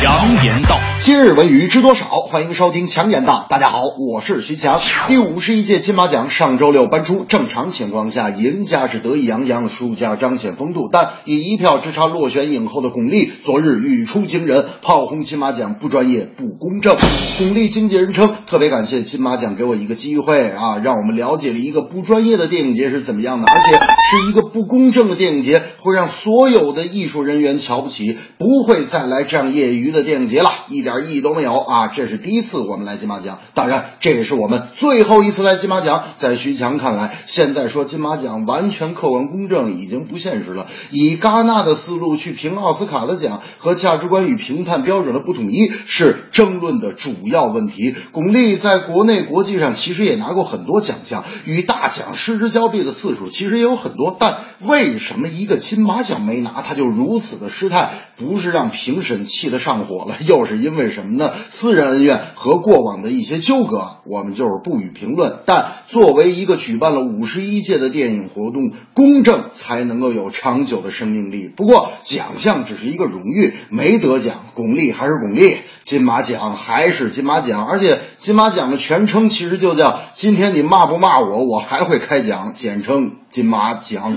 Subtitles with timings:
[0.00, 2.04] 强言道，今日文娱知多少？
[2.04, 3.46] 欢迎收听强言道。
[3.50, 4.78] 大家好，我是徐强。
[5.08, 10.88] 第五十一届金马奖上周六颁出，正常情况下，赢家是得意洋洋，输家彰显风度。
[10.92, 16.94] 但以一票之差落选影后的巩俐，昨日语出惊人，炮轰金马奖不专业、不公正。
[17.38, 31.88] 巩俐经纪人称，特别感谢金马奖给我一个机会啊，让我们了解了一个不专业的电影节是怎么样的，而且是一个不公正的电影节，会让所有的艺术人员瞧不起，不会再来这样业余的电影节了，一点意义都没有啊！
[31.88, 36.04] 这是第一次我们来金马奖，当然这也是我们最后一次来金马奖。
[36.16, 47.94] 在徐强看来，现在说金马奖完全客观公正已经不现实了，以戛纳的思路去评奥斯卡的奖和价值观与评判标准的不统一是争论的主要问题。
[48.12, 57.90] 巩俐在国内国际上其实也拿过很多奖项，与大奖失之交臂的次数其实也有很多，但为什么一个金马奖没拿，他就如此的失态？
[58.16, 61.32] 不是让评审气得上火了， 又是因为什么呢？
[61.50, 65.38] 私人恩怨和过往的一些纠葛，我们就是不予评论。
[65.46, 71.48] 但作为一个举办了五十一届的电影活动，公正才能够有长久的生命力。
[71.48, 75.56] 不过奖项只是一个荣誉，没得奖，巩俐还是巩俐。
[75.84, 84.14] 金马奖还是金马奖，而且金马奖的全称其实就叫“今天你骂不骂我，我还会开奖”，简称金马奖。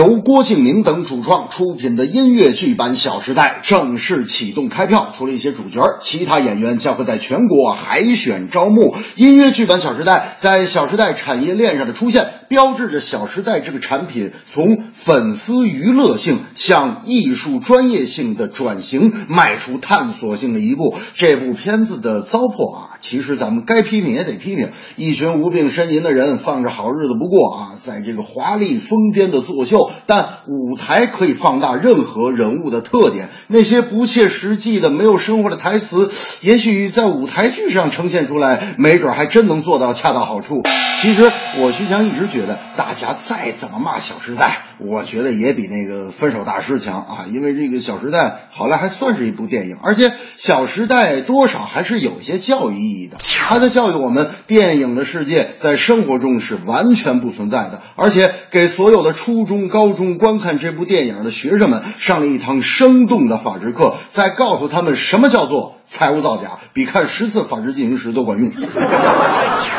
[0.00, 8.96] 由郭敬明等主创出品的音乐剧版《小时代》正式启动开票，除了一些主角，其他演员将会在全国海选招募。
[9.16, 20.96] 音乐剧版《小时代》在《小时代》产业链上的出现，标志着《小时代》这个产品从粉丝娱乐性向艺术专业性的转型迈出探索性的一步。
[21.14, 24.70] 这部片子的糟粕啊，其实咱们该批评也得批评。
[24.96, 29.92] 一群无病呻吟的人放着好日子不过啊，在这个华丽疯癫的作秀。
[30.06, 40.64] 但舞台可以放大任何人物的特点，那些不切实际的、没有生活的台词，也许在舞台剧上呈现出来，没准还真能做到恰到好处。
[41.00, 41.30] 其实
[41.60, 44.46] 我徐强一直觉觉得，大家再怎么骂《小时代》，
[44.82, 59.60] 我觉得也比那个《分手大师》强啊，因为这个《小时代》好赖还算是一部电影，而且《小时代》多少还是有些教育意义的，它在教育我们，电影的世界在生活中是完全不存在的，而且给所有的初中。
[59.70, 68.50] 高中观看这部电影的学生们上了一堂生动的法制课，在告诉他们什么叫做财务造假，比看十次《法制进行时》都管用。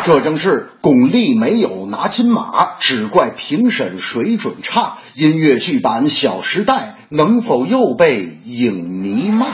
[0.05, 4.90] 这正是巩俐没有拿金马，只怪评审水准差。
[5.15, 6.73] 音乐剧版《小时代》
[7.09, 9.47] 能否又被影迷骂？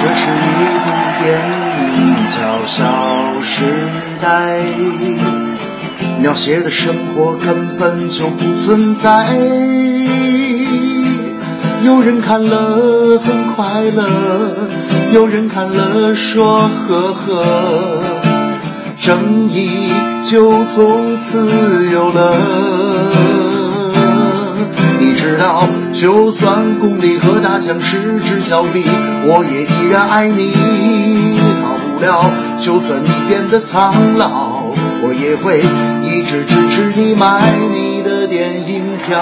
[0.00, 0.90] 这是一部
[1.22, 1.24] 电
[1.98, 3.88] 影叫《小时
[4.20, 4.58] 代》。
[6.18, 9.26] 描写的生活根本就不存在，
[11.82, 14.68] 有人看了很快乐，
[15.12, 17.44] 有人看了说呵呵，
[19.00, 19.92] 正义
[20.24, 22.63] 就从此有了。
[25.94, 28.84] 就算功力和大强失之交臂，
[29.26, 30.52] 我也依然爱你。
[31.62, 34.64] 好不了，就算你变得苍老。
[35.02, 35.60] 我也会
[36.02, 39.20] 一直支持你买你的电影票。